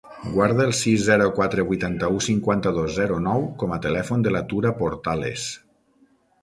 [0.35, 4.75] Guarda el sis, zero, quatre, vuitanta-u, cinquanta-dos, zero, nou com a telèfon de la Tura
[4.85, 5.47] Portales.